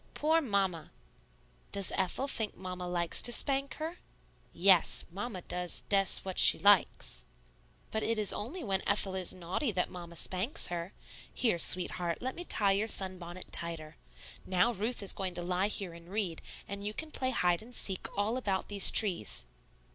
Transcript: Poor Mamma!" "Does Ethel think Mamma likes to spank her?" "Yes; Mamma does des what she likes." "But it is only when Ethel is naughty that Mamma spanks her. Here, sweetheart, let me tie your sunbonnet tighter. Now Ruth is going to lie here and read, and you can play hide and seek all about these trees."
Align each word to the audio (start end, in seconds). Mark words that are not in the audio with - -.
Poor 0.15 0.41
Mamma!" 0.41 0.89
"Does 1.71 1.91
Ethel 1.93 2.27
think 2.27 2.55
Mamma 2.57 2.87
likes 2.87 3.21
to 3.21 3.31
spank 3.31 3.75
her?" 3.75 3.99
"Yes; 4.51 5.05
Mamma 5.11 5.43
does 5.43 5.83
des 5.89 6.07
what 6.23 6.39
she 6.39 6.57
likes." 6.57 7.25
"But 7.91 8.01
it 8.01 8.17
is 8.17 8.33
only 8.33 8.63
when 8.63 8.81
Ethel 8.87 9.13
is 9.13 9.31
naughty 9.31 9.71
that 9.73 9.91
Mamma 9.91 10.15
spanks 10.15 10.69
her. 10.69 10.93
Here, 11.31 11.59
sweetheart, 11.59 12.17
let 12.19 12.33
me 12.33 12.43
tie 12.43 12.71
your 12.71 12.87
sunbonnet 12.87 13.51
tighter. 13.51 13.97
Now 14.43 14.73
Ruth 14.73 15.03
is 15.03 15.13
going 15.13 15.35
to 15.35 15.43
lie 15.43 15.67
here 15.67 15.93
and 15.93 16.09
read, 16.09 16.41
and 16.67 16.83
you 16.83 16.95
can 16.95 17.11
play 17.11 17.29
hide 17.29 17.61
and 17.61 17.75
seek 17.75 18.07
all 18.17 18.37
about 18.37 18.69
these 18.69 18.89
trees." 18.89 19.45